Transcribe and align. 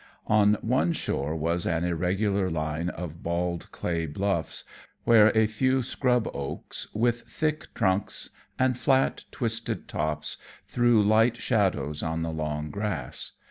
On 0.25 0.55
one 0.61 0.93
shore 0.93 1.35
was 1.35 1.67
an 1.67 1.83
irregular 1.83 2.49
line 2.49 2.89
of 2.89 3.21
bald 3.21 3.71
clay 3.71 4.07
bluffs 4.07 4.63
where 5.03 5.31
a 5.37 5.45
few 5.45 5.83
scrub 5.83 6.27
oaks 6.33 6.87
with 6.95 7.21
thick 7.27 7.71
trunks 7.75 8.31
and 8.57 8.75
flat, 8.75 9.25
twisted 9.29 9.87
tops 9.87 10.37
threw 10.65 11.03
light 11.03 11.37
shadows 11.37 12.01
on 12.01 12.23
the 12.23 12.31
long 12.31 12.71
grass. 12.71 13.33